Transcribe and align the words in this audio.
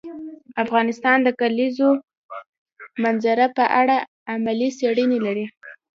افغانستان 0.63 1.17
د 1.21 1.23
د 1.25 1.29
کلیزو 1.41 1.89
منظره 3.03 3.47
په 3.57 3.63
اړه 3.79 3.95
علمي 4.31 4.69
څېړنې 4.77 5.17
لري. 5.25 5.45